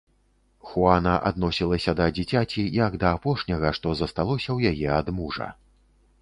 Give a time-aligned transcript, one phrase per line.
[0.67, 5.53] Хуана адносілася да дзіцяці, як да апошняга, што засталося ў яе ад мужа.